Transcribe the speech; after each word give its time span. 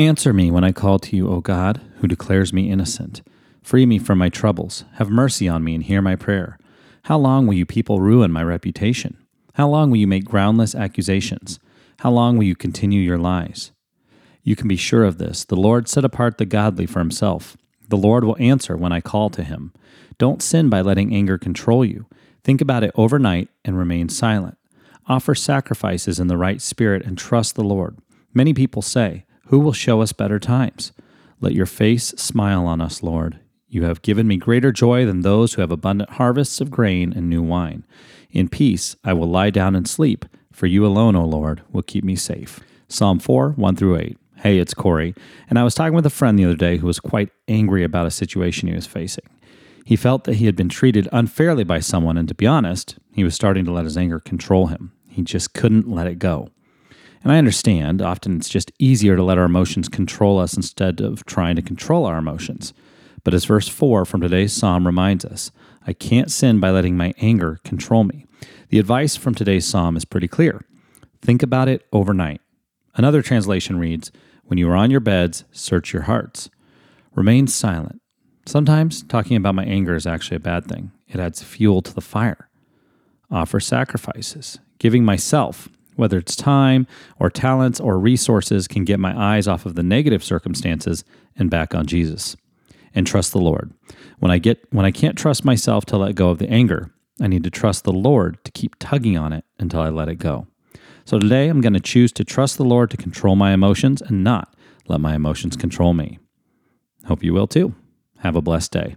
Answer 0.00 0.32
me 0.32 0.50
when 0.50 0.64
I 0.64 0.72
call 0.72 0.98
to 0.98 1.14
you, 1.14 1.28
O 1.28 1.42
God, 1.42 1.78
who 1.98 2.08
declares 2.08 2.54
me 2.54 2.70
innocent. 2.70 3.20
Free 3.62 3.84
me 3.84 3.98
from 3.98 4.16
my 4.16 4.30
troubles. 4.30 4.86
Have 4.94 5.10
mercy 5.10 5.46
on 5.46 5.62
me 5.62 5.74
and 5.74 5.84
hear 5.84 6.00
my 6.00 6.16
prayer. 6.16 6.56
How 7.02 7.18
long 7.18 7.46
will 7.46 7.52
you 7.52 7.66
people 7.66 8.00
ruin 8.00 8.32
my 8.32 8.42
reputation? 8.42 9.18
How 9.56 9.68
long 9.68 9.90
will 9.90 9.98
you 9.98 10.06
make 10.06 10.24
groundless 10.24 10.74
accusations? 10.74 11.60
How 11.98 12.10
long 12.10 12.38
will 12.38 12.44
you 12.44 12.56
continue 12.56 13.02
your 13.02 13.18
lies? 13.18 13.72
You 14.42 14.56
can 14.56 14.68
be 14.68 14.76
sure 14.76 15.04
of 15.04 15.18
this. 15.18 15.44
The 15.44 15.54
Lord 15.54 15.86
set 15.86 16.02
apart 16.02 16.38
the 16.38 16.46
godly 16.46 16.86
for 16.86 17.00
himself. 17.00 17.58
The 17.86 17.98
Lord 17.98 18.24
will 18.24 18.38
answer 18.40 18.78
when 18.78 18.92
I 18.92 19.02
call 19.02 19.28
to 19.28 19.44
him. 19.44 19.74
Don't 20.16 20.42
sin 20.42 20.70
by 20.70 20.80
letting 20.80 21.14
anger 21.14 21.36
control 21.36 21.84
you. 21.84 22.06
Think 22.42 22.62
about 22.62 22.84
it 22.84 22.92
overnight 22.94 23.50
and 23.66 23.76
remain 23.76 24.08
silent. 24.08 24.56
Offer 25.08 25.34
sacrifices 25.34 26.18
in 26.18 26.28
the 26.28 26.38
right 26.38 26.62
spirit 26.62 27.04
and 27.04 27.18
trust 27.18 27.54
the 27.54 27.64
Lord. 27.64 27.98
Many 28.32 28.54
people 28.54 28.80
say, 28.80 29.26
Who 29.50 29.58
will 29.58 29.72
show 29.72 30.00
us 30.00 30.12
better 30.12 30.38
times? 30.38 30.92
Let 31.40 31.54
your 31.54 31.66
face 31.66 32.10
smile 32.10 32.66
on 32.66 32.80
us, 32.80 33.02
Lord. 33.02 33.40
You 33.66 33.82
have 33.82 34.00
given 34.00 34.28
me 34.28 34.36
greater 34.36 34.70
joy 34.70 35.04
than 35.04 35.22
those 35.22 35.54
who 35.54 35.60
have 35.60 35.72
abundant 35.72 36.10
harvests 36.10 36.60
of 36.60 36.70
grain 36.70 37.12
and 37.12 37.28
new 37.28 37.42
wine. 37.42 37.84
In 38.30 38.48
peace 38.48 38.94
I 39.02 39.12
will 39.12 39.26
lie 39.26 39.50
down 39.50 39.74
and 39.74 39.88
sleep, 39.88 40.24
for 40.52 40.68
you 40.68 40.86
alone, 40.86 41.16
O 41.16 41.24
Lord, 41.24 41.62
will 41.72 41.82
keep 41.82 42.04
me 42.04 42.14
safe. 42.14 42.60
Psalm 42.86 43.18
4 43.18 43.50
1 43.50 43.74
through 43.74 43.96
8. 43.96 44.18
Hey, 44.36 44.58
it's 44.60 44.72
Corey, 44.72 45.16
and 45.48 45.58
I 45.58 45.64
was 45.64 45.74
talking 45.74 45.94
with 45.94 46.06
a 46.06 46.10
friend 46.10 46.38
the 46.38 46.44
other 46.44 46.54
day 46.54 46.76
who 46.76 46.86
was 46.86 47.00
quite 47.00 47.30
angry 47.48 47.82
about 47.82 48.06
a 48.06 48.12
situation 48.12 48.68
he 48.68 48.74
was 48.76 48.86
facing. 48.86 49.28
He 49.84 49.96
felt 49.96 50.24
that 50.24 50.36
he 50.36 50.46
had 50.46 50.54
been 50.54 50.68
treated 50.68 51.08
unfairly 51.10 51.64
by 51.64 51.80
someone, 51.80 52.16
and 52.16 52.28
to 52.28 52.36
be 52.36 52.46
honest, 52.46 52.98
he 53.12 53.24
was 53.24 53.34
starting 53.34 53.64
to 53.64 53.72
let 53.72 53.84
his 53.84 53.96
anger 53.96 54.20
control 54.20 54.68
him. 54.68 54.92
He 55.08 55.22
just 55.22 55.54
couldn't 55.54 55.88
let 55.88 56.06
it 56.06 56.20
go. 56.20 56.50
And 57.22 57.32
I 57.32 57.38
understand, 57.38 58.00
often 58.00 58.36
it's 58.36 58.48
just 58.48 58.72
easier 58.78 59.14
to 59.16 59.22
let 59.22 59.38
our 59.38 59.44
emotions 59.44 59.88
control 59.88 60.38
us 60.38 60.54
instead 60.54 61.00
of 61.00 61.26
trying 61.26 61.56
to 61.56 61.62
control 61.62 62.06
our 62.06 62.18
emotions. 62.18 62.72
But 63.24 63.34
as 63.34 63.44
verse 63.44 63.68
4 63.68 64.04
from 64.06 64.22
today's 64.22 64.52
psalm 64.52 64.86
reminds 64.86 65.24
us, 65.24 65.50
I 65.86 65.92
can't 65.92 66.30
sin 66.30 66.60
by 66.60 66.70
letting 66.70 66.96
my 66.96 67.12
anger 67.18 67.60
control 67.64 68.04
me. 68.04 68.26
The 68.70 68.78
advice 68.78 69.16
from 69.16 69.34
today's 69.34 69.66
psalm 69.66 69.96
is 69.96 70.04
pretty 70.04 70.28
clear. 70.28 70.62
Think 71.20 71.42
about 71.42 71.68
it 71.68 71.86
overnight. 71.92 72.40
Another 72.94 73.20
translation 73.20 73.78
reads, 73.78 74.10
when 74.44 74.58
you 74.58 74.68
are 74.70 74.76
on 74.76 74.90
your 74.90 75.00
beds, 75.00 75.44
search 75.52 75.92
your 75.92 76.02
hearts. 76.02 76.50
Remain 77.14 77.46
silent. 77.46 78.00
Sometimes 78.46 79.02
talking 79.02 79.36
about 79.36 79.54
my 79.54 79.64
anger 79.64 79.94
is 79.94 80.06
actually 80.06 80.38
a 80.38 80.40
bad 80.40 80.66
thing, 80.66 80.92
it 81.06 81.20
adds 81.20 81.42
fuel 81.42 81.82
to 81.82 81.94
the 81.94 82.00
fire. 82.00 82.48
Offer 83.30 83.60
sacrifices. 83.60 84.58
Giving 84.78 85.04
myself, 85.04 85.68
whether 86.00 86.18
it's 86.18 86.34
time 86.34 86.86
or 87.18 87.30
talents 87.30 87.78
or 87.78 87.98
resources, 87.98 88.66
can 88.66 88.84
get 88.84 88.98
my 88.98 89.16
eyes 89.16 89.46
off 89.46 89.66
of 89.66 89.74
the 89.76 89.82
negative 89.82 90.24
circumstances 90.24 91.04
and 91.36 91.50
back 91.50 91.74
on 91.74 91.86
Jesus. 91.86 92.36
And 92.92 93.06
trust 93.06 93.32
the 93.32 93.38
Lord. 93.38 93.72
When 94.18 94.32
I 94.32 94.38
get 94.38 94.66
when 94.70 94.84
I 94.84 94.90
can't 94.90 95.16
trust 95.16 95.44
myself 95.44 95.84
to 95.86 95.96
let 95.96 96.16
go 96.16 96.30
of 96.30 96.38
the 96.38 96.50
anger, 96.50 96.90
I 97.20 97.28
need 97.28 97.44
to 97.44 97.50
trust 97.50 97.84
the 97.84 97.92
Lord 97.92 98.42
to 98.44 98.50
keep 98.50 98.74
tugging 98.80 99.16
on 99.16 99.32
it 99.32 99.44
until 99.60 99.80
I 99.80 99.90
let 99.90 100.08
it 100.08 100.16
go. 100.16 100.48
So 101.04 101.18
today 101.18 101.48
I'm 101.48 101.60
going 101.60 101.74
to 101.74 101.80
choose 101.80 102.12
to 102.12 102.24
trust 102.24 102.56
the 102.56 102.64
Lord 102.64 102.90
to 102.90 102.96
control 102.96 103.36
my 103.36 103.52
emotions 103.52 104.02
and 104.02 104.24
not 104.24 104.54
let 104.88 105.00
my 105.00 105.14
emotions 105.14 105.56
control 105.56 105.94
me. 105.94 106.18
Hope 107.06 107.22
you 107.22 107.32
will 107.32 107.46
too. 107.46 107.74
Have 108.18 108.36
a 108.36 108.42
blessed 108.42 108.72
day. 108.72 108.96